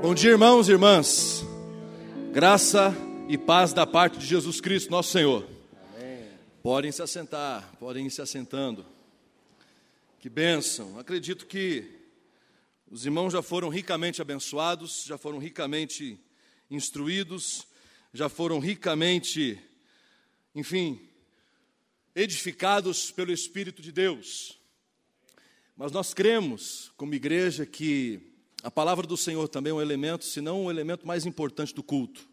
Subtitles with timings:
[0.00, 1.42] Bom dia, irmãos e irmãs.
[2.32, 2.94] Graça
[3.28, 5.48] e paz da parte de Jesus Cristo, nosso Senhor.
[5.94, 6.28] Amém.
[6.62, 8.84] Podem se assentar, podem ir se assentando.
[10.20, 10.98] Que bênção.
[10.98, 11.90] Acredito que
[12.90, 16.18] os irmãos já foram ricamente abençoados, já foram ricamente
[16.70, 17.66] instruídos,
[18.12, 19.58] já foram ricamente,
[20.54, 21.00] enfim,
[22.14, 24.60] edificados pelo Espírito de Deus.
[25.76, 28.33] Mas nós cremos, como igreja, que
[28.64, 31.74] a palavra do Senhor também é um elemento, se não o um elemento mais importante
[31.74, 32.26] do culto.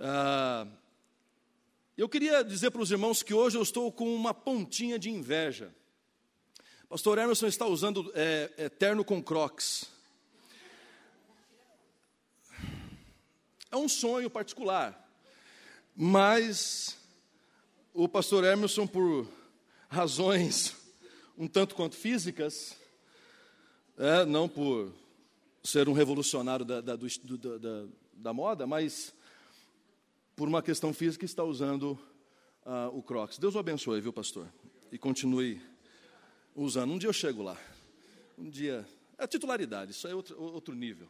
[0.00, 0.66] Ah,
[1.98, 5.70] eu queria dizer para os irmãos que hoje eu estou com uma pontinha de inveja.
[6.88, 9.84] Pastor Emerson está usando é, é, terno com crocs.
[13.70, 14.98] É um sonho particular,
[15.94, 16.96] mas
[17.92, 19.28] o pastor Emerson, por
[19.90, 20.74] razões
[21.36, 22.78] um tanto quanto físicas,
[23.98, 25.01] é, não por
[25.62, 29.14] ser um revolucionário da, da, do, da, da, moda, mas
[30.34, 31.98] por uma questão física está usando
[32.66, 33.38] uh, o Crocs.
[33.38, 34.48] Deus o abençoe, viu, pastor?
[34.90, 35.60] E continue
[36.54, 36.92] usando.
[36.92, 37.56] Um dia eu chego lá.
[38.36, 38.86] Um dia.
[39.16, 41.08] É titularidade, isso é outro, outro nível.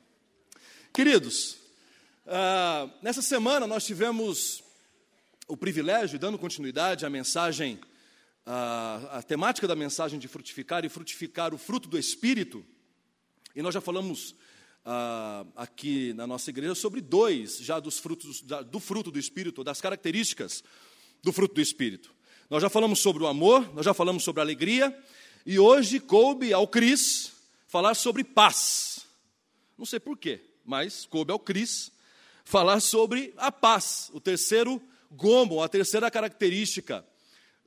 [0.93, 1.55] Queridos,
[2.27, 4.63] uh, nessa semana nós tivemos
[5.49, 7.81] o privilégio, dando continuidade à mensagem
[8.45, 12.65] a, a temática da mensagem de frutificar e frutificar o fruto do Espírito,
[13.55, 14.35] e nós já falamos
[14.85, 19.63] ah, aqui na nossa igreja sobre dois já dos frutos da, do fruto do Espírito,
[19.63, 20.65] das características
[21.23, 22.15] do fruto do Espírito.
[22.51, 24.97] Nós já falamos sobre o amor, nós já falamos sobre a alegria,
[25.47, 27.33] e hoje coube ao Cris
[27.67, 29.07] falar sobre paz.
[29.79, 31.93] Não sei porquê, mas coube ao Cris
[32.45, 37.05] falar sobre a paz, o terceiro gomo, a terceira característica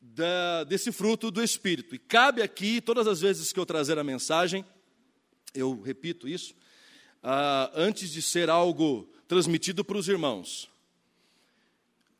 [0.02, 1.95] da, desse fruto do Espírito.
[1.95, 4.66] E cabe aqui, todas as vezes que eu trazer a mensagem,
[5.56, 6.53] eu repito isso,
[7.23, 10.70] ah, antes de ser algo transmitido para os irmãos,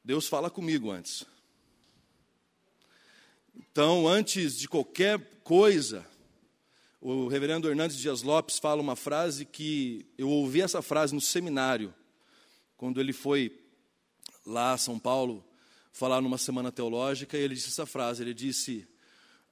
[0.04, 1.26] Deus fala comigo antes.
[3.56, 6.06] Então, antes de qualquer coisa,
[7.00, 11.94] o reverendo Hernandes Dias Lopes fala uma frase que eu ouvi essa frase no seminário,
[12.78, 13.60] quando ele foi
[14.46, 15.46] lá a São Paulo
[15.92, 18.88] falar numa semana teológica, e ele disse essa frase, ele disse,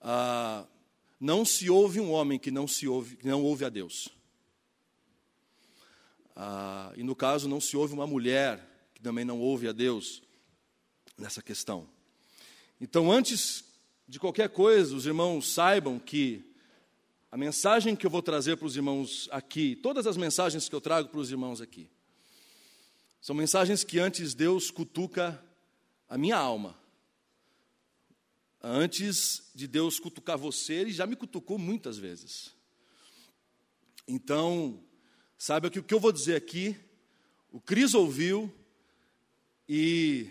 [0.02, 0.66] ah,
[1.24, 4.10] não se ouve um homem que não, se ouve, que não ouve a Deus.
[6.36, 8.60] Ah, e no caso, não se ouve uma mulher
[8.94, 10.22] que também não ouve a Deus
[11.18, 11.88] nessa questão.
[12.82, 13.64] Então, antes
[14.06, 16.44] de qualquer coisa, os irmãos saibam que
[17.32, 20.82] a mensagem que eu vou trazer para os irmãos aqui, todas as mensagens que eu
[20.82, 21.90] trago para os irmãos aqui,
[23.22, 25.42] são mensagens que antes Deus cutuca
[26.10, 26.78] a minha alma.
[28.66, 32.54] Antes de Deus cutucar você, Ele já me cutucou muitas vezes.
[34.08, 34.82] Então,
[35.38, 36.78] saiba que o que eu vou dizer aqui,
[37.52, 38.50] o Cris ouviu
[39.68, 40.30] e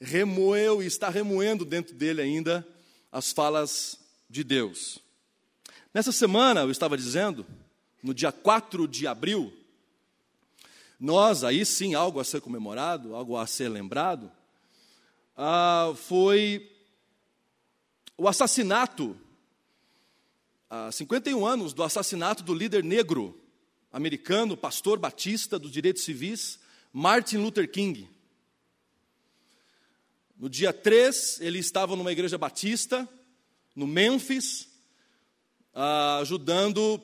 [0.00, 2.66] remoeu e está remoendo dentro dele ainda
[3.12, 4.98] as falas de Deus.
[5.92, 7.46] Nessa semana, eu estava dizendo,
[8.02, 9.52] no dia 4 de abril,
[10.98, 14.30] nós, aí sim, algo a ser comemorado, algo a ser lembrado,
[15.36, 16.73] ah, foi
[18.16, 19.16] o assassinato,
[20.70, 23.40] há 51 anos do assassinato do líder negro
[23.92, 26.58] americano, pastor batista dos direitos civis,
[26.92, 28.08] Martin Luther King.
[30.36, 33.08] No dia 3, ele estava numa igreja batista,
[33.74, 34.68] no Memphis,
[35.72, 37.00] ah, ajudando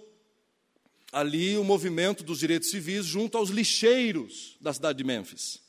[1.12, 5.60] ali o movimento dos direitos civis junto aos lixeiros da cidade de Memphis.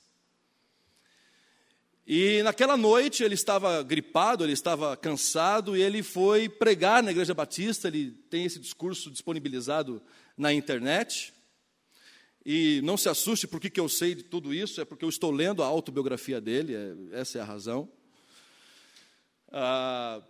[2.13, 7.33] E naquela noite ele estava gripado, ele estava cansado e ele foi pregar na Igreja
[7.33, 7.87] Batista.
[7.87, 10.01] Ele tem esse discurso disponibilizado
[10.35, 11.33] na internet.
[12.45, 15.31] E não se assuste por que eu sei de tudo isso, é porque eu estou
[15.31, 17.89] lendo a autobiografia dele, é, essa é a razão.
[19.49, 20.21] Ah,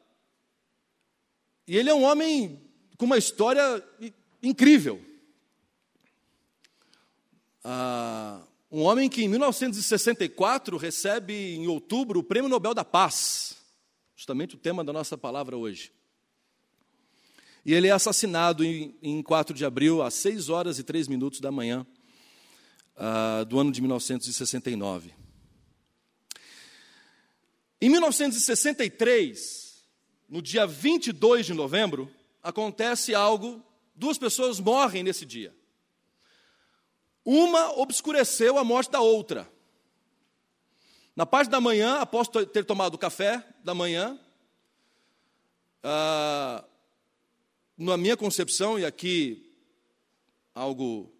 [1.67, 2.61] e ele é um homem
[2.95, 3.83] com uma história
[4.43, 5.03] incrível.
[7.63, 13.57] Ah, um homem que em 1964 recebe em outubro o Prêmio Nobel da Paz,
[14.15, 15.91] justamente o tema da nossa palavra hoje.
[17.65, 21.41] E ele é assassinado em, em 4 de abril, às 6 horas e 3 minutos
[21.41, 21.85] da manhã
[22.95, 25.13] uh, do ano de 1969.
[27.81, 29.83] Em 1963,
[30.29, 32.09] no dia 22 de novembro,
[32.41, 33.61] acontece algo,
[33.93, 35.53] duas pessoas morrem nesse dia.
[37.23, 39.51] Uma obscureceu a morte da outra.
[41.15, 44.19] Na parte da manhã, após ter tomado o café da manhã,
[45.83, 46.63] ah,
[47.77, 49.53] na minha concepção, e aqui
[50.55, 51.11] algo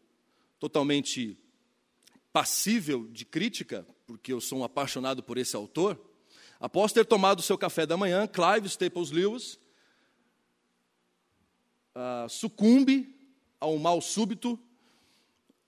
[0.60, 1.38] totalmente
[2.32, 6.00] passível de crítica, porque eu sou um apaixonado por esse autor,
[6.60, 9.60] após ter tomado seu café da manhã, Clive Staples Lewis
[11.96, 13.14] uh, sucumbe
[13.60, 14.60] a um mal súbito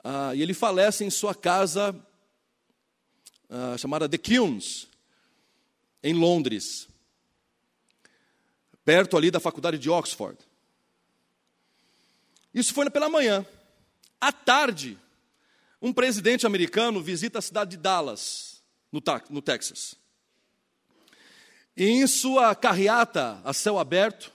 [0.04, 1.96] uh, e ele falece em sua casa
[3.50, 4.88] uh, chamada The Kilns,
[6.04, 6.88] em Londres,
[8.84, 10.38] perto ali da faculdade de Oxford.
[12.54, 13.46] Isso foi pela manhã.
[14.20, 14.98] À tarde,
[15.82, 19.96] um presidente americano visita a cidade de Dallas, no, no Texas.
[21.76, 24.32] E em sua carreata a céu aberto,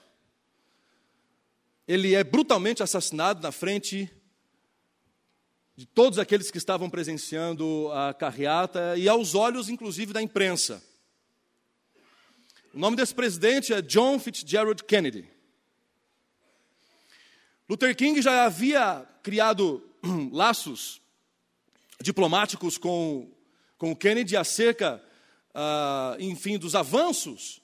[1.87, 4.11] ele é brutalmente assassinado na frente
[5.79, 10.83] de todos aqueles que estavam presenciando a carreata e aos olhos, inclusive, da imprensa.
[12.73, 15.31] O nome desse presidente é John Fitzgerald Kennedy.
[17.69, 19.81] Luther King já havia criado
[20.33, 21.01] laços
[22.01, 23.31] diplomáticos com,
[23.77, 25.01] com Kennedy acerca,
[25.55, 27.58] ah, enfim, dos avanços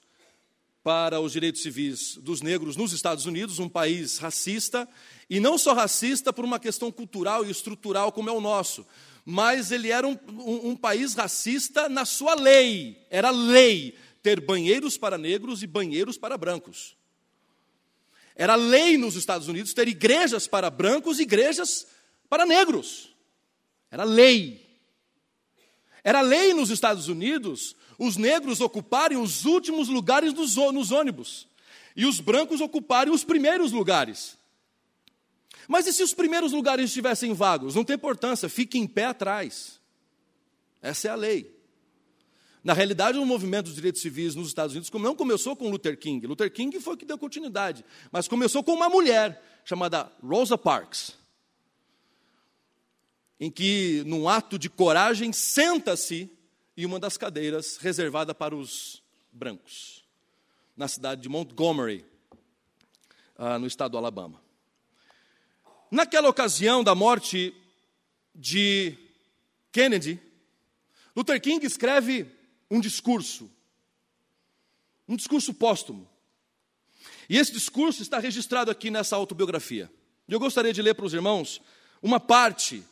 [0.85, 4.87] para os direitos civis dos negros nos Estados Unidos, um país racista,
[5.27, 8.85] e não só racista por uma questão cultural e estrutural como é o nosso,
[9.25, 14.95] mas ele era um, um, um país racista na sua lei, era lei ter banheiros
[14.95, 16.95] para negros e banheiros para brancos.
[18.35, 21.87] Era lei nos Estados Unidos ter igrejas para brancos e igrejas
[22.29, 23.09] para negros.
[23.89, 24.64] Era lei.
[26.05, 30.55] Era lei nos Estados Unidos os negros ocuparem os últimos lugares nos
[30.91, 31.47] ônibus
[31.95, 34.37] e os brancos ocuparem os primeiros lugares.
[35.67, 37.73] Mas e se os primeiros lugares estivessem vagos?
[37.73, 39.79] Não tem importância, fique em pé atrás.
[40.79, 41.55] Essa é a lei.
[42.63, 46.27] Na realidade, o movimento dos direitos civis nos Estados Unidos não começou com Luther King.
[46.27, 51.24] Luther King foi o que deu continuidade, mas começou com uma mulher chamada Rosa Parks
[53.39, 56.29] em que, num ato de coragem, senta-se
[56.77, 59.01] em uma das cadeiras reservada para os
[59.31, 60.05] brancos,
[60.75, 62.05] na cidade de Montgomery,
[63.37, 64.41] ah, no estado do Alabama.
[65.91, 67.53] Naquela ocasião da morte
[68.33, 68.97] de
[69.71, 70.19] Kennedy,
[71.15, 72.27] Luther King escreve
[72.69, 73.49] um discurso,
[75.07, 76.09] um discurso póstumo.
[77.29, 79.91] E esse discurso está registrado aqui nessa autobiografia.
[80.27, 81.61] E eu gostaria de ler para os irmãos
[82.01, 82.83] uma parte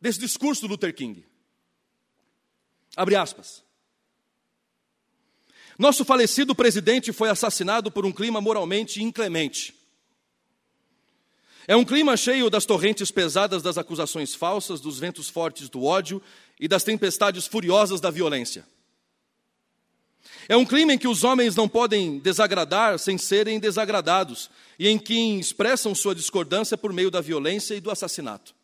[0.00, 1.24] desse discurso do Luther King.
[2.96, 3.64] Abre aspas.
[5.78, 9.74] Nosso falecido presidente foi assassinado por um clima moralmente inclemente.
[11.68, 16.22] É um clima cheio das torrentes pesadas das acusações falsas, dos ventos fortes do ódio
[16.58, 18.64] e das tempestades furiosas da violência.
[20.48, 24.98] É um clima em que os homens não podem desagradar sem serem desagradados e em
[24.98, 28.55] que expressam sua discordância por meio da violência e do assassinato.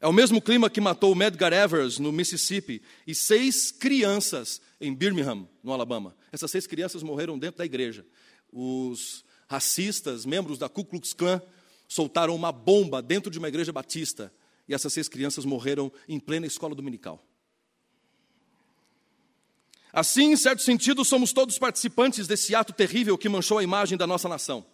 [0.00, 5.48] É o mesmo clima que matou Medgar Evers no Mississippi e seis crianças em Birmingham,
[5.62, 6.16] no Alabama.
[6.30, 8.06] Essas seis crianças morreram dentro da igreja.
[8.52, 11.42] Os racistas, membros da Ku Klux Klan,
[11.88, 14.32] soltaram uma bomba dentro de uma igreja batista
[14.68, 17.24] e essas seis crianças morreram em plena escola dominical.
[19.92, 24.06] Assim, em certo sentido, somos todos participantes desse ato terrível que manchou a imagem da
[24.06, 24.64] nossa nação.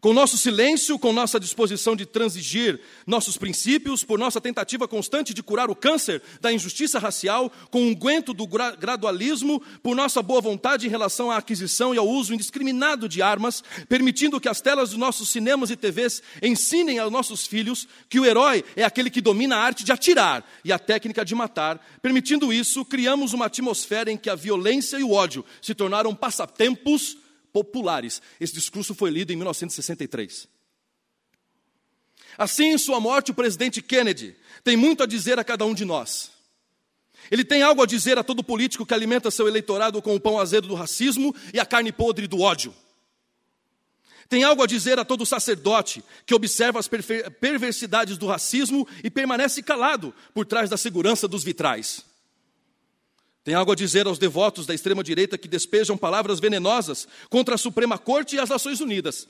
[0.00, 5.42] Com nosso silêncio, com nossa disposição de transigir nossos princípios, por nossa tentativa constante de
[5.42, 10.86] curar o câncer da injustiça racial, com o unguento do gradualismo, por nossa boa vontade
[10.86, 14.98] em relação à aquisição e ao uso indiscriminado de armas, permitindo que as telas dos
[14.98, 19.56] nossos cinemas e TVs ensinem aos nossos filhos que o herói é aquele que domina
[19.56, 21.84] a arte de atirar e a técnica de matar.
[22.02, 27.16] Permitindo isso, criamos uma atmosfera em que a violência e o ódio se tornaram passatempos
[27.54, 28.20] populares.
[28.40, 30.48] Esse discurso foi lido em 1963.
[32.36, 34.34] Assim, em sua morte, o presidente Kennedy
[34.64, 36.32] tem muito a dizer a cada um de nós.
[37.30, 40.40] Ele tem algo a dizer a todo político que alimenta seu eleitorado com o pão
[40.40, 42.74] azedo do racismo e a carne podre do ódio.
[44.28, 49.62] Tem algo a dizer a todo sacerdote que observa as perversidades do racismo e permanece
[49.62, 52.04] calado por trás da segurança dos vitrais.
[53.44, 57.98] Tem algo a dizer aos devotos da extrema-direita que despejam palavras venenosas contra a Suprema
[57.98, 59.28] Corte e as Nações Unidas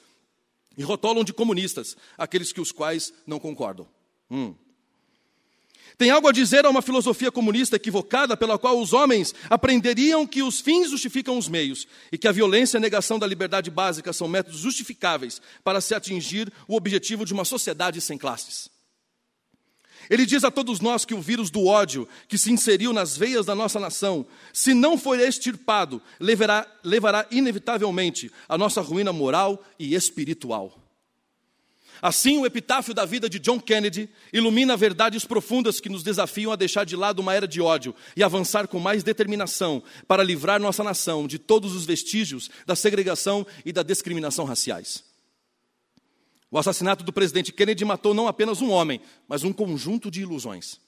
[0.78, 3.88] e rotolam de comunistas aqueles que os quais não concordam.
[4.30, 4.54] Hum.
[5.97, 10.42] Tem algo a dizer a uma filosofia comunista equivocada pela qual os homens aprenderiam que
[10.42, 14.12] os fins justificam os meios e que a violência e a negação da liberdade básica
[14.12, 18.74] são métodos justificáveis para se atingir o objetivo de uma sociedade sem classes.
[20.11, 23.46] Ele diz a todos nós que o vírus do ódio que se inseriu nas veias
[23.46, 29.94] da nossa nação, se não for extirpado, levará, levará inevitavelmente à nossa ruína moral e
[29.94, 30.80] espiritual.
[32.02, 36.56] Assim, o epitáfio da vida de John Kennedy ilumina verdades profundas que nos desafiam a
[36.56, 40.84] deixar de lado uma era de ódio e avançar com mais determinação para livrar nossa
[40.84, 45.13] nação de todos os vestígios da segregação e da discriminação raciais.
[46.54, 50.78] O assassinato do presidente Kennedy matou não apenas um homem, mas um conjunto de ilusões.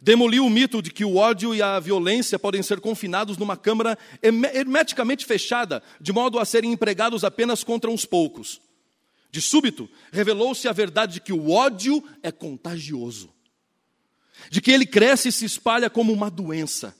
[0.00, 3.98] Demoliu o mito de que o ódio e a violência podem ser confinados numa câmara
[4.22, 8.60] hermeticamente fechada, de modo a serem empregados apenas contra uns poucos.
[9.32, 13.34] De súbito, revelou-se a verdade de que o ódio é contagioso,
[14.48, 16.94] de que ele cresce e se espalha como uma doença,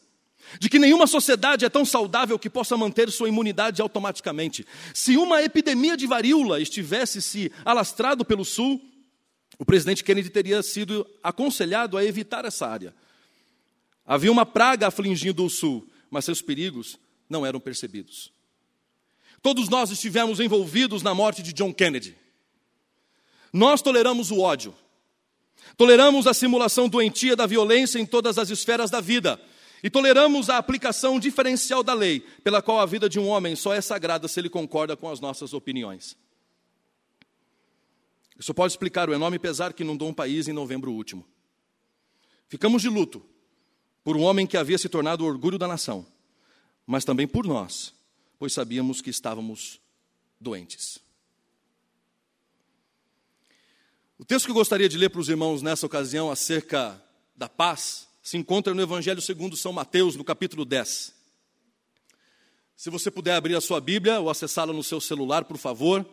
[0.59, 4.67] de que nenhuma sociedade é tão saudável que possa manter sua imunidade automaticamente.
[4.95, 8.81] Se uma epidemia de varíola estivesse se alastrado pelo sul,
[9.59, 12.95] o presidente Kennedy teria sido aconselhado a evitar essa área.
[14.07, 18.33] Havia uma praga afligindo o sul, mas seus perigos não eram percebidos.
[19.43, 22.17] Todos nós estivemos envolvidos na morte de John Kennedy.
[23.53, 24.75] Nós toleramos o ódio,
[25.77, 29.41] toleramos a simulação doentia da violência em todas as esferas da vida,
[29.83, 33.73] e toleramos a aplicação diferencial da lei, pela qual a vida de um homem só
[33.73, 36.17] é sagrada se ele concorda com as nossas opiniões.
[38.39, 41.27] Isso pode explicar o enorme pesar que inundou um país em novembro último.
[42.49, 43.25] Ficamos de luto
[44.03, 46.07] por um homem que havia se tornado o orgulho da nação,
[46.87, 47.93] mas também por nós,
[48.39, 49.81] pois sabíamos que estávamos
[50.41, 50.99] doentes.
[54.19, 57.01] O texto que eu gostaria de ler para os irmãos nessa ocasião acerca
[57.37, 61.15] da paz se encontra no Evangelho segundo São Mateus, no capítulo 10.
[62.77, 66.07] Se você puder abrir a sua Bíblia ou acessá-la no seu celular, por favor,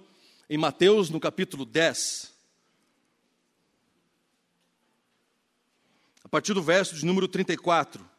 [0.49, 2.31] em Mateus, no capítulo 10.
[6.23, 8.09] A partir do verso de número 34.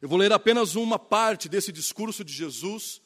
[0.00, 3.02] Eu vou ler apenas uma parte desse discurso de Jesus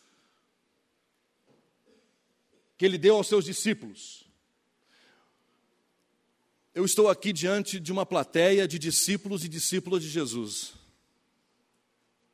[2.76, 4.27] que ele deu aos seus discípulos.
[6.78, 10.74] Eu estou aqui diante de uma plateia de discípulos e discípulas de Jesus.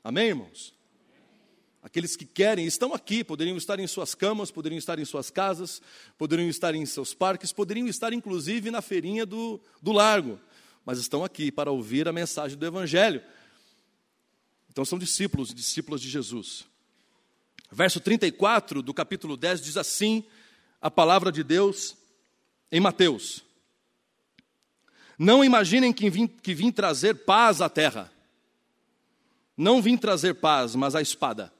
[0.04, 0.74] Amém, irmãos?
[1.82, 5.80] Aqueles que querem estão aqui, poderiam estar em suas camas, poderiam estar em suas casas,
[6.18, 10.38] poderiam estar em seus parques, poderiam estar inclusive na feirinha do, do largo,
[10.84, 13.22] mas estão aqui para ouvir a mensagem do Evangelho.
[14.68, 16.66] Então são discípulos, discípulas de Jesus.
[17.72, 20.22] Verso 34 do capítulo 10 diz assim:
[20.82, 21.96] a palavra de Deus
[22.70, 23.42] em Mateus.
[25.18, 28.12] Não imaginem que vim, que vim trazer paz à terra.
[29.56, 31.52] Não vim trazer paz, mas a espada.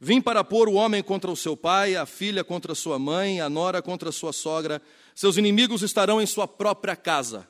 [0.00, 3.48] Vim para pôr o homem contra o seu pai, a filha contra sua mãe, a
[3.48, 4.80] nora contra sua sogra.
[5.14, 7.48] Seus inimigos estarão em sua própria casa.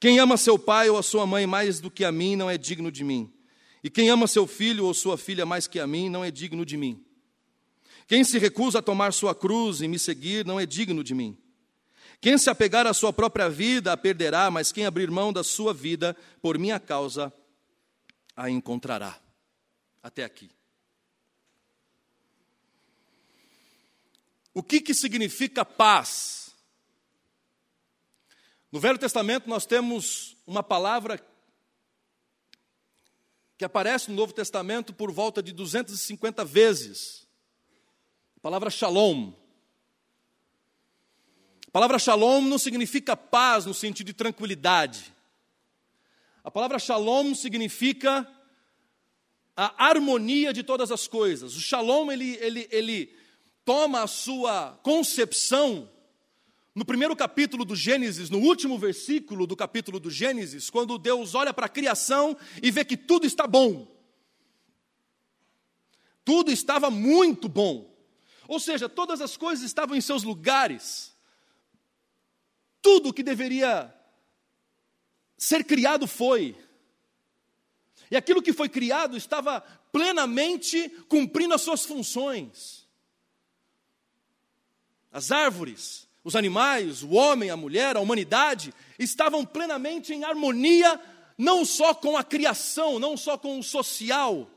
[0.00, 2.56] Quem ama seu pai ou a sua mãe mais do que a mim não é
[2.56, 3.30] digno de mim.
[3.82, 6.64] E quem ama seu filho ou sua filha mais que a mim não é digno
[6.64, 7.04] de mim.
[8.06, 11.36] Quem se recusa a tomar sua cruz e me seguir não é digno de mim.
[12.20, 15.72] Quem se apegar à sua própria vida a perderá, mas quem abrir mão da sua
[15.72, 17.32] vida por minha causa
[18.34, 19.18] a encontrará.
[20.02, 20.50] Até aqui.
[24.52, 26.54] O que, que significa paz?
[28.72, 31.24] No Velho Testamento nós temos uma palavra
[33.56, 37.26] que aparece no Novo Testamento por volta de 250 vezes.
[38.36, 39.32] A palavra shalom.
[41.68, 45.14] A palavra shalom não significa paz no sentido de tranquilidade.
[46.42, 48.26] A palavra shalom significa
[49.54, 51.54] a harmonia de todas as coisas.
[51.54, 53.14] O shalom ele, ele, ele
[53.66, 55.90] toma a sua concepção
[56.74, 61.52] no primeiro capítulo do Gênesis, no último versículo do capítulo do Gênesis, quando Deus olha
[61.52, 63.86] para a criação e vê que tudo está bom.
[66.24, 67.94] Tudo estava muito bom.
[68.46, 71.17] Ou seja, todas as coisas estavam em seus lugares.
[72.80, 73.94] Tudo que deveria
[75.36, 76.56] ser criado foi.
[78.10, 79.60] E aquilo que foi criado estava
[79.92, 82.86] plenamente cumprindo as suas funções.
[85.12, 91.00] As árvores, os animais, o homem, a mulher, a humanidade, estavam plenamente em harmonia,
[91.36, 94.50] não só com a criação, não só com o social,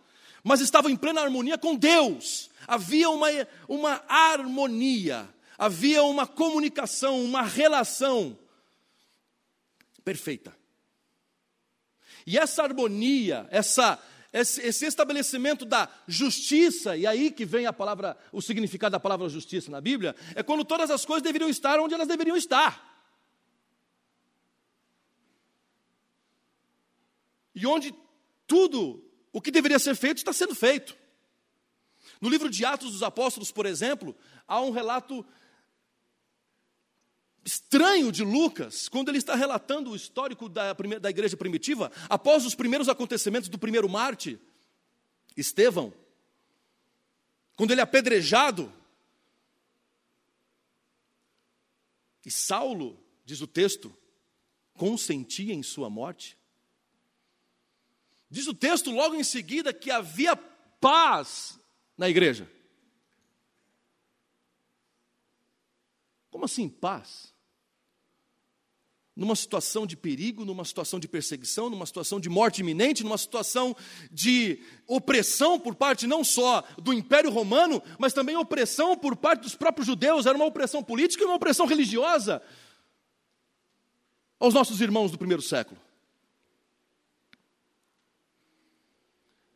[0.44, 2.50] mas estavam em plena harmonia com Deus.
[2.68, 3.28] Havia uma,
[3.68, 5.28] uma harmonia,
[5.62, 8.36] havia uma comunicação, uma relação
[10.04, 10.58] perfeita.
[12.26, 14.04] E essa harmonia, essa
[14.34, 19.30] esse, esse estabelecimento da justiça, e aí que vem a palavra, o significado da palavra
[19.30, 22.90] justiça na Bíblia, é quando todas as coisas deveriam estar onde elas deveriam estar.
[27.54, 27.94] E onde
[28.48, 30.98] tudo o que deveria ser feito está sendo feito.
[32.20, 34.16] No livro de Atos dos Apóstolos, por exemplo,
[34.48, 35.24] há um relato
[37.44, 42.56] estranho de Lucas, quando ele está relatando o histórico da, da igreja primitiva, após os
[42.56, 44.40] primeiros acontecimentos do primeiro Marte,
[45.36, 45.94] Estevão,
[47.56, 48.72] quando ele é apedrejado,
[52.26, 53.96] e Saulo, diz o texto,
[54.74, 56.38] consentia em sua morte.
[58.30, 61.60] Diz o texto logo em seguida que havia paz
[61.98, 62.50] na igreja.
[66.32, 67.32] Como assim paz?
[69.16, 73.76] numa situação de perigo, numa situação de perseguição, numa situação de morte iminente, numa situação
[74.10, 79.56] de opressão por parte não só do Império Romano, mas também opressão por parte dos
[79.56, 82.42] próprios judeus, era uma opressão política e uma opressão religiosa
[84.40, 85.80] aos nossos irmãos do primeiro século.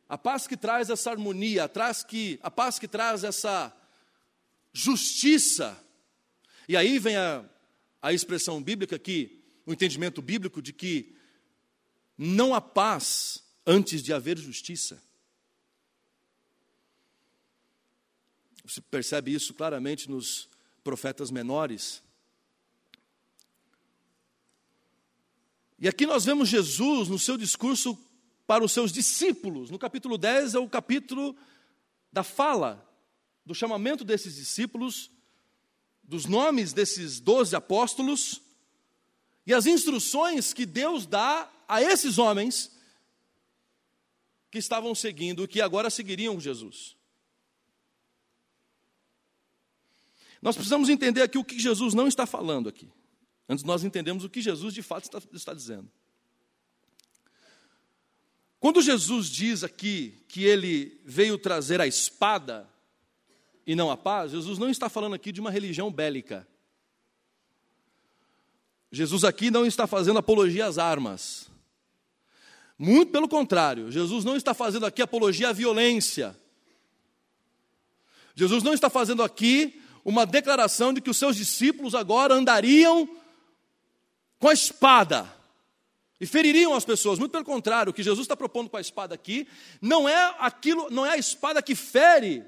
[0.07, 3.75] A paz que traz essa harmonia, a, traz que, a paz que traz essa
[4.71, 5.75] justiça,
[6.67, 7.43] e aí vem a,
[8.01, 11.15] a expressão bíblica que o entendimento bíblico de que
[12.17, 15.01] não há paz antes de haver justiça.
[18.63, 20.49] Você percebe isso claramente nos
[20.83, 22.01] profetas menores.
[25.79, 27.97] E aqui nós vemos Jesus no seu discurso
[28.47, 29.69] para os seus discípulos.
[29.69, 31.35] No capítulo 10 é o capítulo
[32.11, 32.87] da fala,
[33.45, 35.11] do chamamento desses discípulos,
[36.07, 38.41] dos nomes desses doze apóstolos
[39.45, 42.71] e as instruções que Deus dá a esses homens
[44.51, 46.95] que estavam seguindo, que agora seguiriam Jesus.
[50.41, 52.89] Nós precisamos entender aqui o que Jesus não está falando aqui,
[53.49, 55.91] antes nós entendemos o que Jesus de fato está, está dizendo.
[58.59, 62.67] Quando Jesus diz aqui que ele veio trazer a espada
[63.65, 66.47] e não a paz, Jesus não está falando aqui de uma religião bélica.
[68.91, 71.49] Jesus aqui não está fazendo apologia às armas.
[72.77, 76.37] Muito pelo contrário, Jesus não está fazendo aqui apologia à violência.
[78.35, 83.09] Jesus não está fazendo aqui uma declaração de que os seus discípulos agora andariam
[84.37, 85.33] com a espada
[86.19, 87.17] e feririam as pessoas.
[87.17, 89.47] Muito pelo contrário, o que Jesus está propondo com a espada aqui
[89.81, 92.45] não é aquilo, não é a espada que fere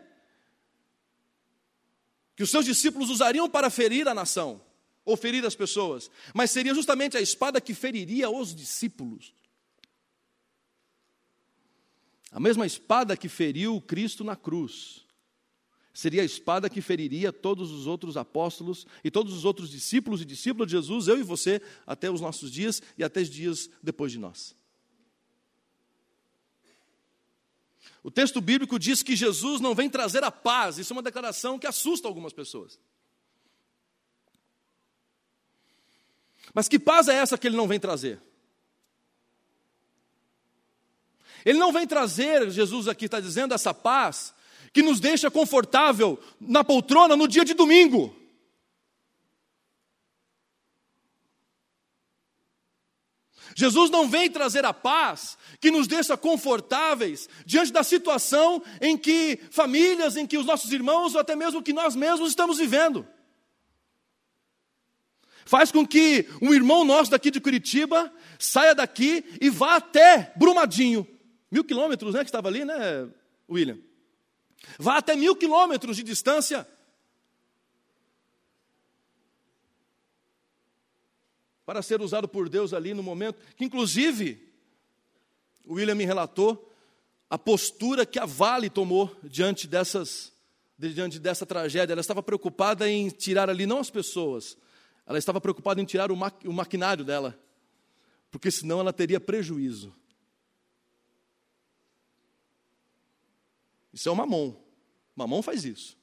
[2.37, 4.61] que os seus discípulos usariam para ferir a nação
[5.03, 9.33] ou ferir as pessoas, mas seria justamente a espada que feriria os discípulos.
[12.31, 15.03] A mesma espada que feriu Cristo na cruz,
[15.91, 20.25] seria a espada que feriria todos os outros apóstolos e todos os outros discípulos e
[20.25, 24.11] discípulos de Jesus, eu e você, até os nossos dias e até os dias depois
[24.11, 24.55] de nós.
[28.03, 31.59] O texto bíblico diz que Jesus não vem trazer a paz, isso é uma declaração
[31.59, 32.79] que assusta algumas pessoas.
[36.53, 38.19] Mas que paz é essa que ele não vem trazer?
[41.45, 44.33] Ele não vem trazer, Jesus aqui está dizendo, essa paz
[44.73, 48.15] que nos deixa confortável na poltrona no dia de domingo.
[53.55, 59.39] Jesus não vem trazer a paz que nos deixa confortáveis diante da situação em que
[59.51, 63.07] famílias, em que os nossos irmãos, ou até mesmo que nós mesmos estamos vivendo
[65.47, 71.07] faz com que um irmão nosso daqui de Curitiba saia daqui e vá até Brumadinho.
[71.49, 72.19] Mil quilômetros, né?
[72.19, 73.07] Que estava ali, né,
[73.49, 73.79] William?
[74.77, 76.67] Vá até mil quilômetros de distância.
[81.67, 84.41] Para ser usado por Deus ali no momento, que inclusive,
[85.67, 86.73] William me relatou
[87.29, 90.31] a postura que a Vale tomou diante dessas
[90.79, 91.91] diante dessa tragédia.
[91.91, 94.57] Ela estava preocupada em tirar ali não as pessoas,
[95.05, 97.37] ela estava preocupada em tirar o, ma o maquinário dela,
[98.31, 99.93] porque senão ela teria prejuízo.
[103.91, 104.55] Isso é o mamon.
[105.13, 105.97] Mamon faz isso.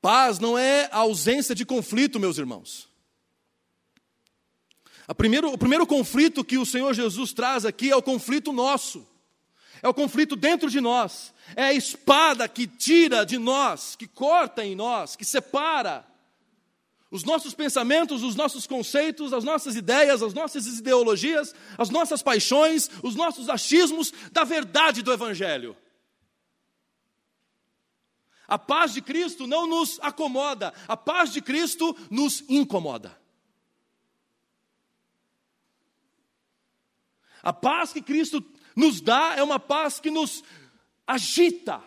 [0.00, 2.88] Paz não é a ausência de conflito, meus irmãos.
[5.16, 9.06] Primeiro, o primeiro conflito que o Senhor Jesus traz aqui é o conflito nosso.
[9.82, 11.32] É o conflito dentro de nós.
[11.56, 16.06] É a espada que tira de nós, que corta em nós, que separa
[17.10, 22.90] os nossos pensamentos, os nossos conceitos, as nossas ideias, as nossas ideologias, as nossas paixões,
[23.02, 25.74] os nossos achismos da verdade do Evangelho.
[28.48, 33.20] A paz de Cristo não nos acomoda, a paz de Cristo nos incomoda.
[37.42, 38.42] A paz que Cristo
[38.74, 40.42] nos dá é uma paz que nos
[41.06, 41.82] agita,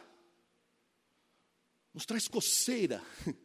[1.93, 3.04] nos traz coceira,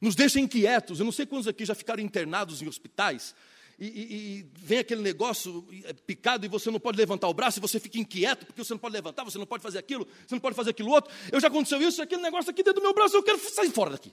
[0.00, 1.00] nos deixa inquietos.
[1.00, 3.34] Eu não sei quantos aqui já ficaram internados em hospitais
[3.80, 7.58] e, e, e, vem aquele negócio é, picado e você não pode levantar o braço
[7.58, 10.34] e você fica inquieto porque você não pode levantar, você não pode fazer aquilo, você
[10.34, 11.10] não pode fazer aquilo outro.
[11.32, 13.92] Eu já aconteceu isso, aquele negócio aqui dentro do meu braço, eu quero sair fora
[13.92, 14.12] daqui.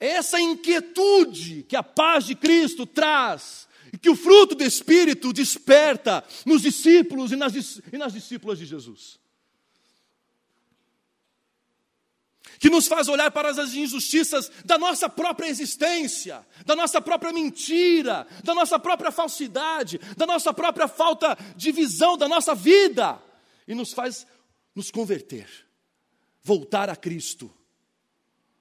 [0.00, 6.24] Essa inquietude que a paz de Cristo traz e que o fruto do Espírito desperta
[6.44, 7.54] nos discípulos e nas,
[7.92, 9.20] e nas discípulas de Jesus.
[12.58, 18.26] Que nos faz olhar para as injustiças da nossa própria existência, da nossa própria mentira,
[18.42, 23.20] da nossa própria falsidade, da nossa própria falta de visão da nossa vida,
[23.66, 24.26] e nos faz
[24.74, 25.48] nos converter,
[26.42, 27.50] voltar a Cristo,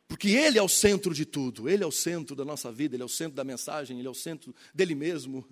[0.08, 3.04] porque Ele é o centro de tudo, Ele é o centro da nossa vida, Ele
[3.04, 5.46] é o centro da mensagem, Ele é o centro dele mesmo.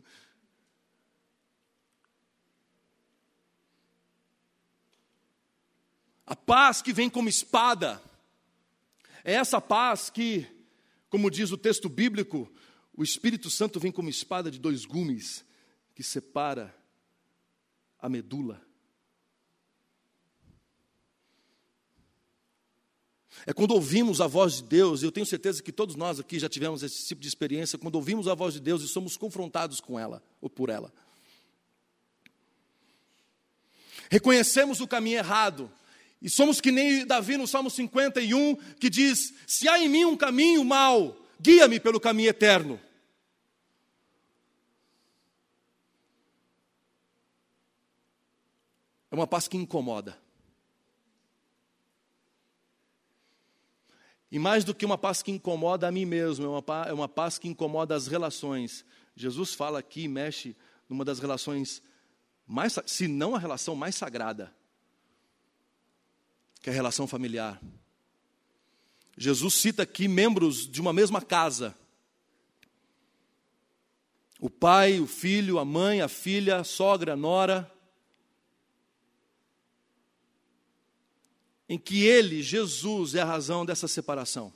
[6.26, 8.02] A paz que vem como espada,
[9.24, 10.46] é essa paz que,
[11.10, 12.52] como diz o texto bíblico,
[12.94, 15.46] o Espírito Santo vem como espada de dois gumes
[15.96, 16.76] que separa
[18.00, 18.62] a medula.
[23.46, 26.38] É quando ouvimos a voz de Deus, e eu tenho certeza que todos nós aqui
[26.38, 29.82] já tivemos esse tipo de experiência, quando ouvimos a voz de Deus e somos confrontados
[29.82, 30.94] com ela ou por ela.
[34.10, 35.72] Reconhecemos o caminho errado,
[36.24, 40.16] e somos que nem Davi no Salmo 51, que diz: Se há em mim um
[40.16, 42.80] caminho mau, guia-me pelo caminho eterno.
[49.12, 50.18] É uma paz que incomoda.
[54.32, 56.94] E mais do que uma paz que incomoda a mim mesmo, é uma paz, é
[56.94, 58.86] uma paz que incomoda as relações.
[59.14, 60.56] Jesus fala aqui, mexe
[60.88, 61.84] numa das relações
[62.48, 64.56] mais, se não a relação mais sagrada
[66.64, 67.62] que é a relação familiar.
[69.18, 71.78] Jesus cita aqui membros de uma mesma casa.
[74.40, 77.70] O pai, o filho, a mãe, a filha, a sogra, a nora.
[81.68, 84.54] Em que ele, Jesus, é a razão dessa separação.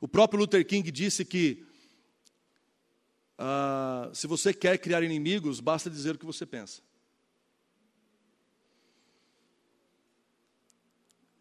[0.00, 1.66] O próprio Luther King disse que
[3.38, 6.87] uh, se você quer criar inimigos, basta dizer o que você pensa.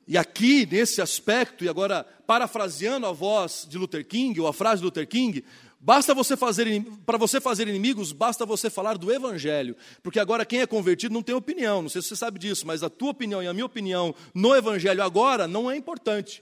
[0.08, 4.80] E aqui, nesse aspecto, e agora parafraseando a voz de Luther King, ou a frase
[4.80, 5.44] de Luther King,
[5.80, 9.76] basta você fazer, para você fazer inimigos, basta você falar do Evangelho.
[10.02, 12.84] Porque agora quem é convertido não tem opinião, não sei se você sabe disso, mas
[12.84, 16.42] a tua opinião e a minha opinião no Evangelho agora não é importante.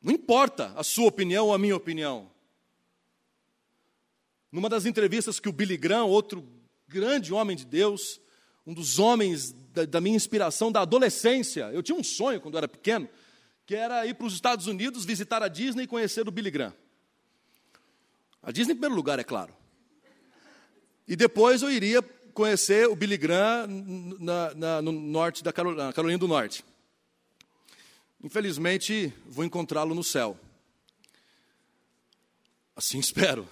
[0.00, 2.30] Não importa a sua opinião ou a minha opinião.
[4.52, 6.46] Numa das entrevistas que o Billy Graham, outro
[6.86, 8.20] grande homem de Deus,
[8.64, 11.70] um dos homens da, da, minha inspiração da adolescência.
[11.72, 13.08] Eu tinha um sonho quando eu era pequeno,
[13.66, 16.72] que era ir para os Estados Unidos, visitar a Disney e conhecer o Billy Graham.
[18.42, 19.52] A Disney em primeiro lugar, é claro.
[21.08, 22.00] E depois eu iria
[22.32, 23.66] conhecer o Billy Graham
[24.20, 26.64] na, na, no norte da Carolina, Carolina do Norte.
[28.22, 30.38] Infelizmente, vou encontrá-lo no céu.
[32.76, 33.48] Assim espero.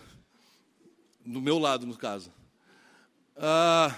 [1.25, 2.33] No meu lado, no caso.
[3.37, 3.95] Ah,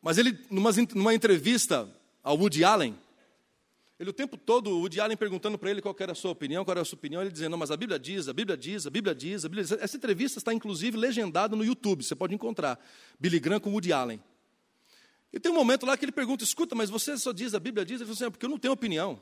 [0.00, 1.88] mas ele, numa, numa entrevista
[2.22, 2.98] ao Woody Allen,
[3.98, 6.64] ele o tempo todo, o Woody Allen perguntando para ele qual era a sua opinião,
[6.64, 8.86] qual era a sua opinião, ele dizendo, não, mas a Bíblia diz, a Bíblia diz,
[8.86, 9.72] a Bíblia diz, a Bíblia diz.
[9.72, 12.78] Essa entrevista está, inclusive, legendada no YouTube, você pode encontrar.
[13.18, 14.22] Billy Graham com Woody Allen.
[15.32, 17.84] E tem um momento lá que ele pergunta, escuta, mas você só diz, a Bíblia
[17.84, 18.00] diz?
[18.00, 19.20] Ele fala assim, é porque eu não tenho opinião.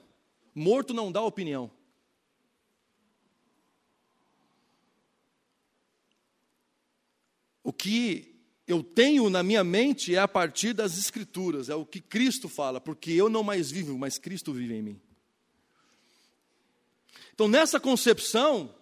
[0.54, 1.70] Morto não dá opinião.
[7.64, 8.35] O que
[8.66, 12.80] eu tenho na minha mente é a partir das Escrituras, é o que Cristo fala,
[12.80, 15.00] porque eu não mais vivo, mas Cristo vive em mim.
[17.32, 18.74] Então, nessa concepção,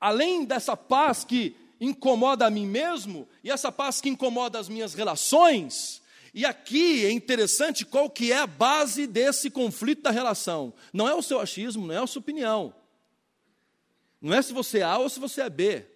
[0.00, 4.94] além dessa paz que incomoda a mim mesmo, e essa paz que incomoda as minhas
[4.94, 6.02] relações,
[6.34, 10.74] e aqui é interessante qual que é a base desse conflito da relação.
[10.92, 12.74] Não é o seu achismo, não é a sua opinião.
[14.20, 15.86] Não é se você é A ou se você é B.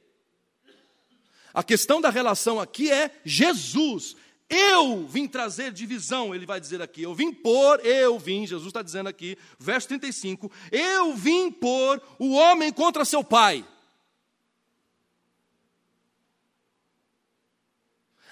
[1.53, 4.17] A questão da relação aqui é Jesus.
[4.49, 7.03] Eu vim trazer divisão, ele vai dizer aqui.
[7.03, 12.33] Eu vim pôr, eu vim, Jesus está dizendo aqui, verso 35, eu vim pôr o
[12.33, 13.65] homem contra seu pai.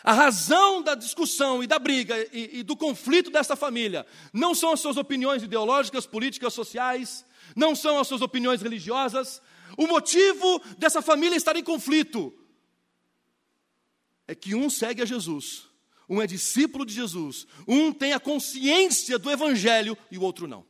[0.03, 4.73] A razão da discussão e da briga e, e, do conflito dessa família não são
[4.73, 9.43] as suas opiniões ideológicas, políticas, sociais, não são as suas opiniões religiosas.
[9.77, 12.33] O motivo dessa família estar em conflito
[14.29, 15.69] é que um segue a Jesus,
[16.09, 20.65] um é discípulo de Jesus, um tem a consciência do Evangelho e o outro não.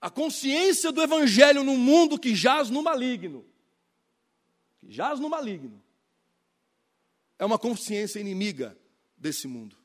[0.00, 3.50] A consciência do Evangelho num mundo que jaz no maligno
[4.80, 5.80] que jaz no maligno,
[7.38, 8.76] é uma consciência inimiga
[9.16, 9.76] desse mundo.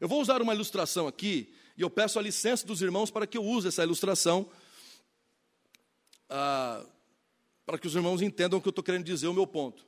[0.00, 3.36] Eu vou usar uma ilustração aqui, e eu peço a licença dos irmãos para que
[3.36, 4.48] eu use essa ilustração,
[6.28, 6.84] ah,
[7.72, 9.86] para que os irmãos entendam o que eu estou querendo dizer, o meu ponto.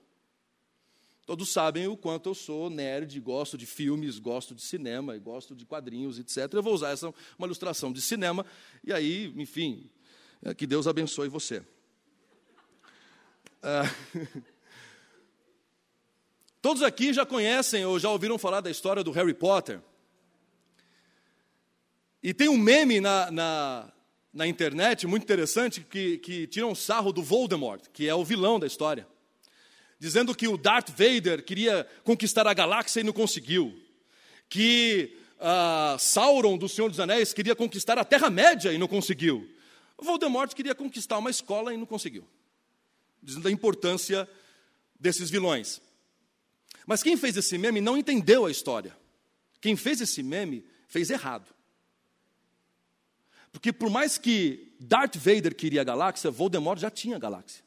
[1.26, 5.66] Todos sabem o quanto eu sou nerd, gosto de filmes, gosto de cinema, gosto de
[5.66, 6.50] quadrinhos, etc.
[6.54, 8.46] Eu vou usar essa uma ilustração de cinema,
[8.82, 9.90] e aí, enfim,
[10.42, 11.62] é, que Deus abençoe você.
[13.62, 13.82] Ah,
[16.62, 19.82] todos aqui já conhecem ou já ouviram falar da história do Harry Potter.
[22.22, 23.92] E tem um meme na, na,
[24.34, 28.58] na internet muito interessante que, que tira um sarro do Voldemort, que é o vilão
[28.58, 29.06] da história,
[29.98, 33.72] dizendo que o Darth Vader queria conquistar a galáxia e não conseguiu,
[34.48, 39.48] que uh, Sauron do Senhor dos Anéis queria conquistar a Terra-média e não conseguiu.
[39.96, 42.26] Voldemort queria conquistar uma escola e não conseguiu
[43.24, 44.28] dizendo a importância
[45.00, 45.80] desses vilões.
[46.86, 48.96] Mas quem fez esse meme não entendeu a história.
[49.60, 51.53] Quem fez esse meme fez errado.
[53.54, 57.62] Porque por mais que Darth Vader queria a galáxia, Voldemort já tinha a galáxia.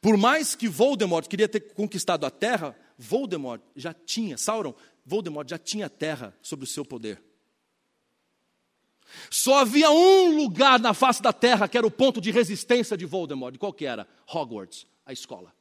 [0.00, 4.72] Por mais que Voldemort queria ter conquistado a Terra, Voldemort já tinha, Sauron,
[5.04, 7.20] Voldemort já tinha a Terra sob o seu poder.
[9.28, 13.04] Só havia um lugar na face da terra que era o ponto de resistência de
[13.04, 13.58] Voldemort.
[13.58, 14.06] Qual que era?
[14.32, 15.52] Hogwarts, a escola.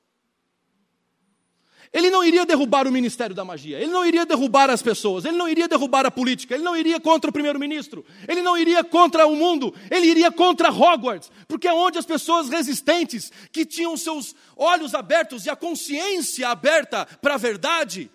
[1.92, 5.38] Ele não iria derrubar o ministério da magia, ele não iria derrubar as pessoas, ele
[5.38, 9.28] não iria derrubar a política, ele não iria contra o primeiro-ministro, ele não iria contra
[9.28, 14.36] o mundo, ele iria contra Hogwarts, porque é onde as pessoas resistentes, que tinham seus
[14.56, 18.10] olhos abertos e a consciência aberta para a verdade,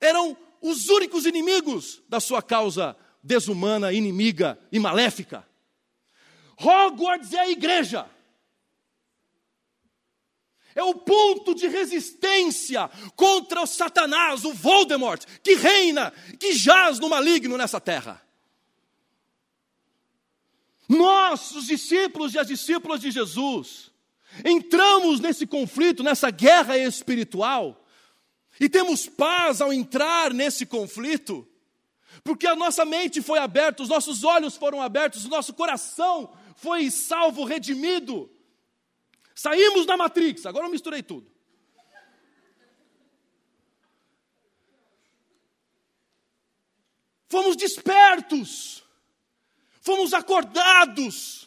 [0.00, 5.46] eram os únicos inimigos da sua causa desumana, inimiga e maléfica.
[6.58, 8.06] Hogwarts é a igreja.
[10.76, 17.08] É o ponto de resistência contra o Satanás, o Voldemort, que reina, que jaz no
[17.08, 18.22] maligno nessa terra.
[20.86, 23.90] Nós, os discípulos e as discípulas de Jesus,
[24.44, 27.82] entramos nesse conflito, nessa guerra espiritual,
[28.60, 31.48] e temos paz ao entrar nesse conflito,
[32.22, 36.90] porque a nossa mente foi aberta, os nossos olhos foram abertos, o nosso coração foi
[36.90, 38.30] salvo, redimido.
[39.36, 41.30] Saímos da Matrix, agora eu misturei tudo.
[47.28, 48.82] Fomos despertos,
[49.82, 51.46] fomos acordados.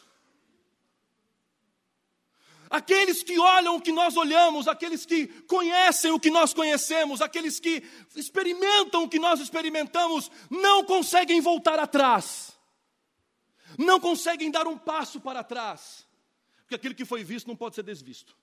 [2.70, 7.58] Aqueles que olham o que nós olhamos, aqueles que conhecem o que nós conhecemos, aqueles
[7.58, 7.82] que
[8.14, 12.52] experimentam o que nós experimentamos, não conseguem voltar atrás,
[13.76, 16.06] não conseguem dar um passo para trás,
[16.70, 18.36] porque aquilo que foi visto não pode ser desvisto.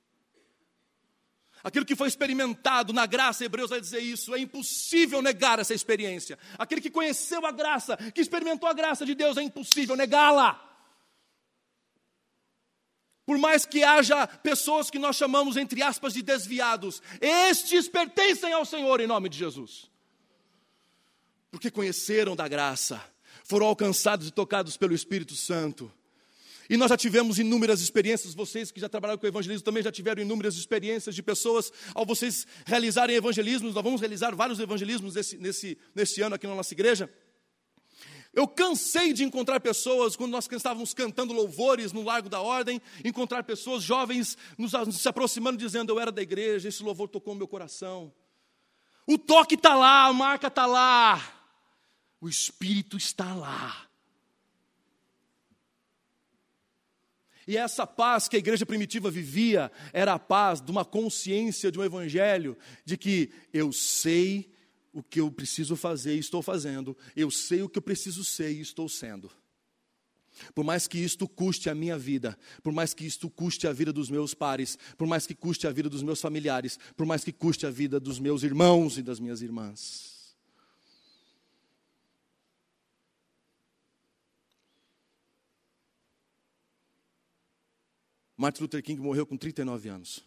[1.63, 6.37] Aquilo que foi experimentado na graça, Hebreus vai dizer isso, é impossível negar essa experiência.
[6.57, 10.61] Aquele que conheceu a graça, que experimentou a graça de Deus, é impossível negá-la.
[13.25, 18.65] Por mais que haja pessoas que nós chamamos, entre aspas, de desviados, estes pertencem ao
[18.65, 19.89] Senhor em nome de Jesus.
[21.49, 23.01] Porque conheceram da graça,
[23.45, 25.91] foram alcançados e tocados pelo Espírito Santo.
[26.69, 30.21] E nós já tivemos inúmeras experiências, vocês que já trabalharam com evangelismo também já tiveram
[30.21, 35.77] inúmeras experiências de pessoas, ao vocês realizarem evangelismos, nós vamos realizar vários evangelismos nesse, nesse,
[35.95, 37.09] nesse ano aqui na nossa igreja.
[38.33, 43.43] Eu cansei de encontrar pessoas, quando nós estávamos cantando louvores no Largo da Ordem, encontrar
[43.43, 48.13] pessoas jovens nos, se aproximando, dizendo: Eu era da igreja, esse louvor tocou meu coração.
[49.07, 51.19] O toque está lá, a marca está lá,
[52.21, 53.86] o Espírito está lá.
[57.47, 61.79] E essa paz que a igreja primitiva vivia era a paz de uma consciência de
[61.79, 64.51] um evangelho, de que eu sei
[64.91, 68.51] o que eu preciso fazer e estou fazendo, eu sei o que eu preciso ser
[68.51, 69.31] e estou sendo.
[70.53, 73.93] Por mais que isto custe a minha vida, por mais que isto custe a vida
[73.93, 77.31] dos meus pares, por mais que custe a vida dos meus familiares, por mais que
[77.31, 80.16] custe a vida dos meus irmãos e das minhas irmãs.
[88.37, 90.23] Martin Luther King morreu com 39 anos.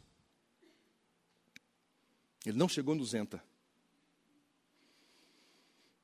[2.45, 3.41] Ele não chegou nos 200.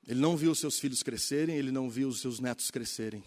[0.06, 3.24] Ele não viu seus filhos crescerem, ele não viu os seus netos crescerem.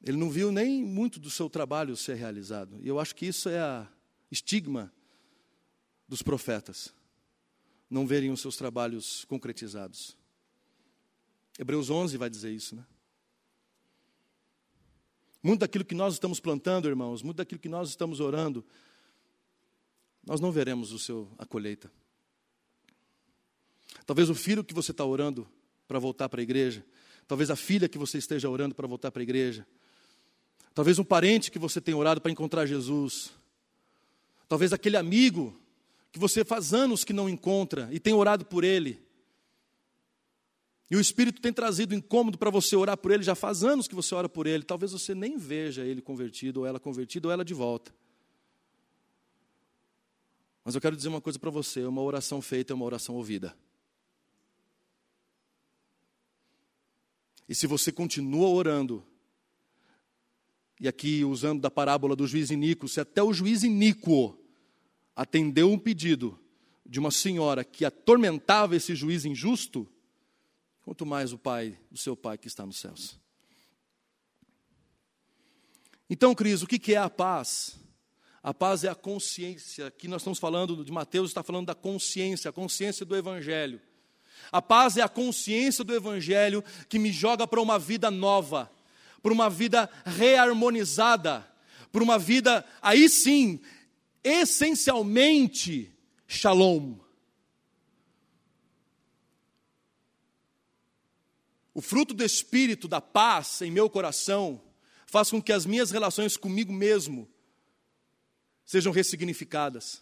[0.00, 2.78] Ele não viu nem muito do seu trabalho ser realizado.
[2.80, 3.90] E eu acho que isso é a
[4.30, 4.92] estigma
[6.06, 6.94] dos profetas.
[7.90, 10.16] Não verem os seus trabalhos concretizados.
[11.58, 12.86] Hebreus 11 vai dizer isso, né?
[15.44, 18.64] Muito daquilo que nós estamos plantando, irmãos, muito daquilo que nós estamos orando,
[20.26, 21.92] nós não veremos o seu a colheita.
[24.06, 25.46] Talvez o filho que você está orando
[25.86, 26.82] para voltar para a igreja,
[27.28, 29.66] talvez a filha que você esteja orando para voltar para a igreja,
[30.72, 33.30] talvez um parente que você tenha orado para encontrar Jesus,
[34.48, 35.60] talvez aquele amigo
[36.10, 38.98] que você faz anos que não encontra e tem orado por ele.
[40.90, 43.94] E o Espírito tem trazido incômodo para você orar por ele, já faz anos que
[43.94, 47.44] você ora por ele, talvez você nem veja ele convertido, ou ela convertida, ou ela
[47.44, 47.94] de volta.
[50.64, 53.56] Mas eu quero dizer uma coisa para você: uma oração feita é uma oração ouvida.
[57.48, 59.04] E se você continua orando,
[60.80, 64.38] e aqui usando da parábola do juiz iníquo, se até o juiz iníquo
[65.14, 66.38] atendeu um pedido
[66.84, 69.86] de uma senhora que atormentava esse juiz injusto,
[70.84, 73.18] quanto mais o pai, o seu pai que está nos céus.
[76.08, 77.76] Então, Cris, o que é a paz?
[78.42, 82.50] A paz é a consciência, que nós estamos falando de Mateus, está falando da consciência,
[82.50, 83.80] a consciência do Evangelho.
[84.52, 88.70] A paz é a consciência do Evangelho que me joga para uma vida nova,
[89.22, 91.50] para uma vida reharmonizada,
[91.90, 93.58] para uma vida, aí sim,
[94.22, 95.90] essencialmente,
[96.26, 97.03] shalom.
[101.74, 104.62] O fruto do Espírito, da paz em meu coração,
[105.06, 107.28] faz com que as minhas relações comigo mesmo
[108.64, 110.00] sejam ressignificadas.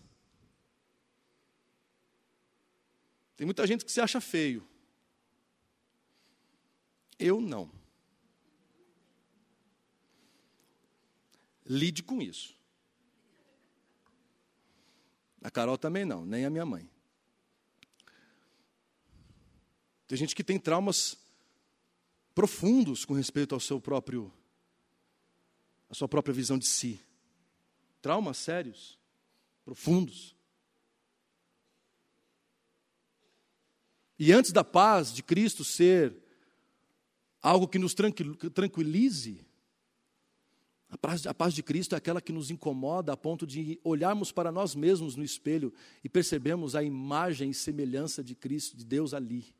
[3.35, 4.69] Tem muita gente que se acha feio.
[7.19, 7.73] Eu não.
[11.65, 12.55] Lide com isso.
[15.41, 16.89] A Carol também não, nem a minha mãe.
[20.07, 21.22] Tem gente que tem traumas
[22.35, 24.33] profundos com respeito ao seu próprio
[25.93, 26.99] a sua própria visão de si.
[28.01, 28.99] Traumas sérios,
[29.63, 30.35] profundos.
[34.19, 36.17] E antes da paz de Cristo ser
[37.43, 37.95] algo que nos
[38.55, 39.45] tranquilize,
[40.89, 44.33] a paz, a paz de Cristo é aquela que nos incomoda a ponto de olharmos
[44.33, 49.13] para nós mesmos no espelho e percebemos a imagem e semelhança de Cristo, de Deus
[49.13, 49.55] ali.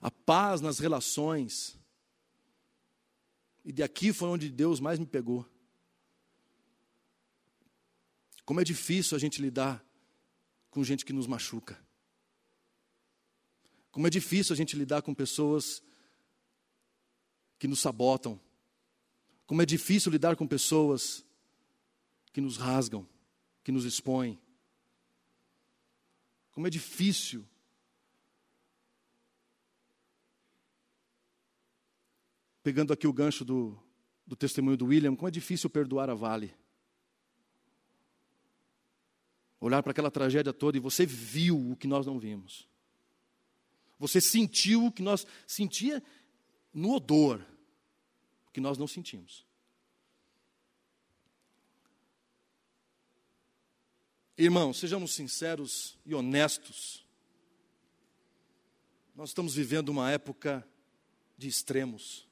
[0.00, 1.78] A paz nas relações.
[3.64, 5.46] E de aqui foi onde Deus mais me pegou.
[8.44, 9.84] Como é difícil a gente lidar
[10.70, 11.78] com gente que nos machuca.
[13.90, 15.82] Como é difícil a gente lidar com pessoas
[17.58, 18.40] que nos sabotam.
[19.46, 21.24] Como é difícil lidar com pessoas
[22.32, 23.06] que nos rasgam,
[23.64, 24.40] que nos expõem.
[26.52, 27.46] Como é difícil
[32.62, 33.78] pegando aqui o gancho do,
[34.26, 36.54] do testemunho do William, como é difícil perdoar a Vale
[39.60, 42.66] olhar para aquela tragédia toda e você viu o que nós não vimos.
[43.98, 46.02] Você sentiu o que nós sentia
[46.72, 47.44] no odor,
[48.48, 49.46] o que nós não sentimos.
[54.38, 57.04] Irmãos, sejamos sinceros e honestos.
[59.14, 60.66] Nós estamos vivendo uma época
[61.36, 62.26] de extremos.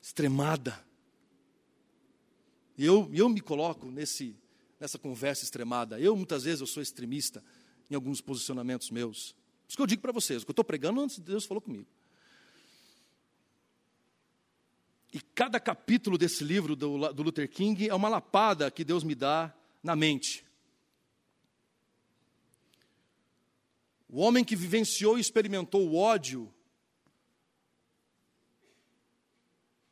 [0.00, 0.82] Extremada.
[2.76, 4.34] E eu, eu me coloco nesse,
[4.78, 6.00] nessa conversa extremada.
[6.00, 7.44] Eu, muitas vezes, eu sou extremista
[7.90, 9.34] em alguns posicionamentos meus.
[9.68, 11.60] Isso que eu digo para vocês, o que eu estou pregando antes de Deus falou
[11.60, 11.86] comigo.
[15.12, 19.14] E cada capítulo desse livro do, do Luther King é uma lapada que Deus me
[19.14, 20.44] dá na mente.
[24.08, 26.52] O homem que vivenciou e experimentou o ódio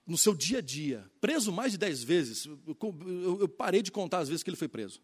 [0.09, 2.47] no seu dia a dia, preso mais de dez vezes.
[2.47, 5.03] Eu, eu, eu, parei de contar as vezes que ele foi preso.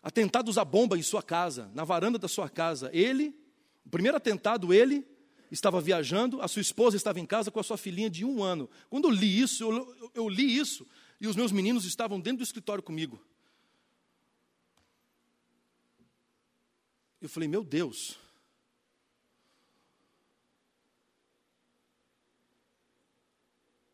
[0.00, 2.88] Atentados à bomba em sua casa, na varanda da sua casa.
[2.92, 3.36] Ele,
[3.84, 5.04] o primeiro atentado, ele
[5.50, 8.70] estava viajando, a sua esposa estava em casa com a sua filhinha de um ano.
[8.88, 10.86] Quando eu li isso, eu, eu li isso,
[11.20, 13.20] e os meus meninos estavam dentro do escritório comigo.
[17.20, 18.16] Eu falei, meu Deus.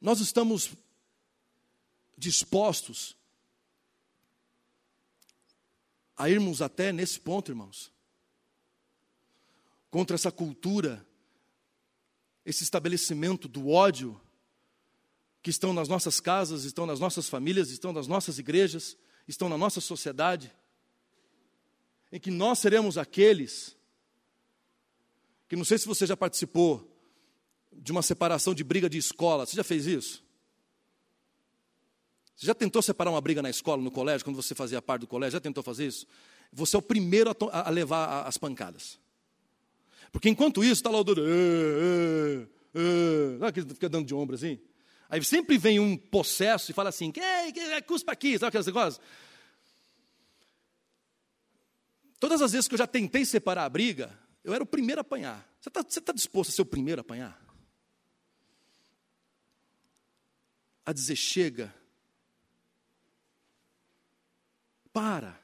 [0.02, 0.72] Nós estamos
[2.18, 3.16] dispostos
[6.16, 7.92] a irmos até nesse ponto, irmãos,
[9.92, 11.06] contra essa cultura,
[12.44, 14.20] esse estabelecimento do ódio
[15.40, 18.96] que estão nas nossas casas, estão nas nossas famílias, estão nas nossas igrejas,
[19.28, 20.52] estão na nossa sociedade,
[22.10, 23.76] em que nós seremos aqueles
[25.48, 26.91] que não sei se você já participou
[27.82, 30.22] de uma separação de briga de escola, você já fez isso?
[32.36, 35.06] Você já tentou separar uma briga na escola, no colégio, quando você fazia parte do
[35.08, 35.32] colégio?
[35.32, 36.06] Já tentou fazer isso?
[36.52, 39.00] Você é o primeiro a, a levar as pancadas.
[40.12, 41.22] Porque enquanto isso, está lá o doido.
[43.40, 44.60] Sabe que fica dando de ombro assim?
[45.10, 47.20] Aí sempre vem um possesso e fala assim: que,
[47.52, 49.00] que, cuspa aqui, sabe aquelas coisas?
[52.20, 55.02] Todas as vezes que eu já tentei separar a briga, eu era o primeiro a
[55.02, 55.44] apanhar.
[55.60, 57.42] Você está tá disposto a ser o primeiro a apanhar?
[60.84, 61.74] A dizer: chega,
[64.92, 65.40] para.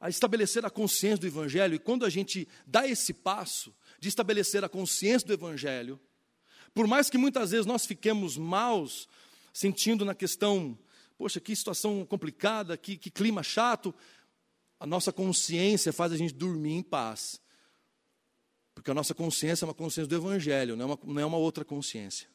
[0.00, 4.64] A estabelecer a consciência do Evangelho, e quando a gente dá esse passo de estabelecer
[4.64, 6.00] a consciência do Evangelho,
[6.72, 9.08] por mais que muitas vezes nós fiquemos maus,
[9.52, 10.78] sentindo na questão,
[11.18, 13.94] poxa, que situação complicada, que, que clima chato,
[14.78, 17.38] a nossa consciência faz a gente dormir em paz.
[18.80, 21.36] Porque a nossa consciência é uma consciência do Evangelho, não é uma, não é uma
[21.36, 22.26] outra consciência.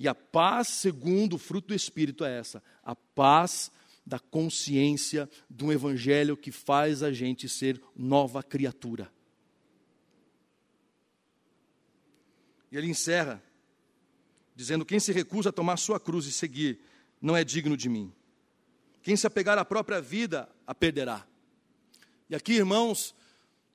[0.00, 3.70] E a paz, segundo o fruto do Espírito, é essa: a paz
[4.04, 5.30] da consciência
[5.62, 9.12] um evangelho que faz a gente ser nova criatura.
[12.72, 13.40] E ele encerra
[14.56, 16.80] dizendo: Quem se recusa a tomar sua cruz e seguir,
[17.22, 18.12] não é digno de mim.
[19.04, 21.24] Quem se apegar à própria vida, a perderá.
[22.28, 23.14] E aqui, irmãos,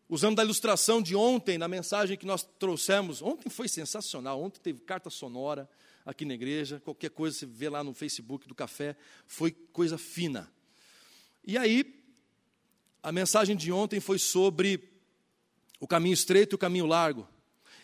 [0.09, 4.79] usando da ilustração de ontem, na mensagem que nós trouxemos, ontem foi sensacional, ontem teve
[4.81, 5.69] carta sonora,
[6.05, 8.95] aqui na igreja, qualquer coisa você vê lá no Facebook do café,
[9.25, 10.51] foi coisa fina.
[11.43, 12.03] E aí,
[13.01, 14.91] a mensagem de ontem foi sobre
[15.79, 17.27] o caminho estreito e o caminho largo.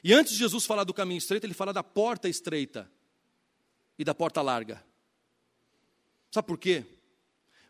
[0.04, 2.90] E antes de Jesus falar do caminho estreito, ele fala da porta estreita
[3.98, 4.84] e da porta larga.
[6.32, 6.86] Sabe por quê?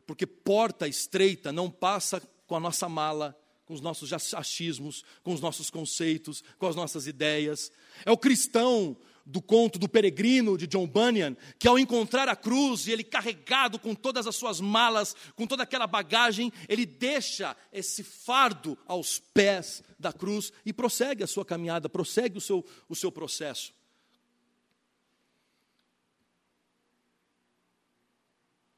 [0.05, 3.37] Porque porta estreita não passa com a nossa mala,
[3.71, 7.71] com os nossos achismos, com os nossos conceitos, com as nossas ideias.
[8.05, 12.85] É o cristão do conto do peregrino de John Bunyan, que ao encontrar a cruz
[12.85, 18.03] e ele carregado com todas as suas malas, com toda aquela bagagem, ele deixa esse
[18.03, 23.09] fardo aos pés da cruz e prossegue a sua caminhada, prossegue o seu, o seu
[23.09, 23.73] processo.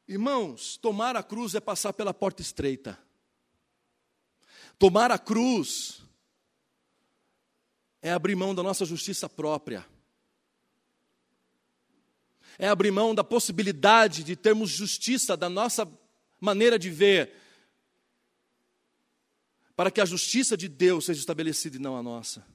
[0.07, 2.99] Irmãos, tomar a cruz é passar pela porta estreita.
[4.83, 6.01] Tomar a cruz
[8.01, 9.87] é abrir mão da nossa justiça própria
[12.59, 15.89] é abrir mão da possibilidade de termos justiça da nossa
[16.37, 17.33] maneira de ver,
[19.73, 22.45] para que a justiça de Deus seja estabelecida e não a nossa.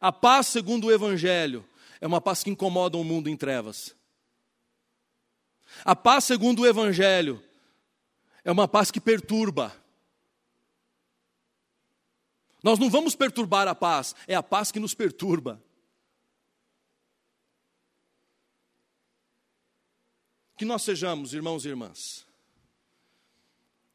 [0.00, 1.68] A paz, segundo o Evangelho,
[2.00, 3.94] é uma paz que incomoda o mundo em trevas.
[5.84, 7.44] A paz, segundo o Evangelho,
[8.44, 9.74] é uma paz que perturba.
[12.62, 15.62] Nós não vamos perturbar a paz, é a paz que nos perturba.
[20.56, 22.24] que nós sejamos, irmãos e irmãs,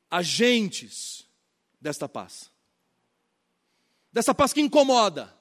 [0.10, 1.26] agentes
[1.80, 2.52] desta paz.
[4.12, 5.34] Dessa paz que incomoda,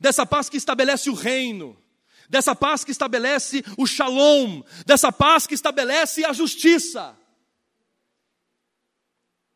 [0.00, 1.80] dessa paz que estabelece o reino,
[2.28, 7.16] dessa paz que estabelece o shalom, dessa paz que estabelece a justiça.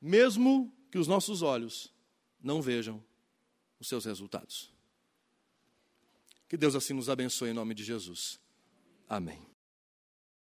[0.01, 1.93] Mesmo que os nossos olhos
[2.41, 3.03] não vejam
[3.81, 4.73] os seus resultados.
[6.49, 8.41] Que Deus assim nos abençoe em nome de Jesus.
[9.09, 9.47] Amém.